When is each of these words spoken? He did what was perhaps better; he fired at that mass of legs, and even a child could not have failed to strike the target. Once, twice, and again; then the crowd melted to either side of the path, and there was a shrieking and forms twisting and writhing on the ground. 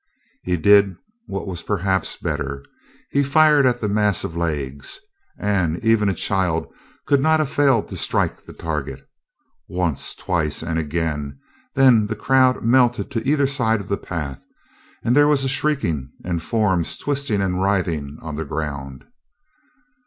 He 0.41 0.57
did 0.57 0.95
what 1.27 1.45
was 1.45 1.61
perhaps 1.61 2.15
better; 2.17 2.65
he 3.11 3.21
fired 3.21 3.67
at 3.67 3.81
that 3.81 3.89
mass 3.89 4.23
of 4.23 4.35
legs, 4.35 4.99
and 5.37 5.77
even 5.83 6.09
a 6.09 6.15
child 6.15 6.65
could 7.05 7.21
not 7.21 7.39
have 7.39 7.51
failed 7.51 7.87
to 7.89 7.95
strike 7.95 8.41
the 8.41 8.53
target. 8.53 9.07
Once, 9.69 10.15
twice, 10.15 10.63
and 10.63 10.79
again; 10.79 11.37
then 11.75 12.07
the 12.07 12.15
crowd 12.15 12.63
melted 12.63 13.11
to 13.11 13.29
either 13.29 13.45
side 13.45 13.79
of 13.79 13.89
the 13.89 13.95
path, 13.95 14.43
and 15.03 15.15
there 15.15 15.27
was 15.27 15.45
a 15.45 15.47
shrieking 15.47 16.09
and 16.25 16.41
forms 16.41 16.97
twisting 16.97 17.39
and 17.39 17.61
writhing 17.61 18.17
on 18.23 18.33
the 18.33 18.43
ground. 18.43 19.05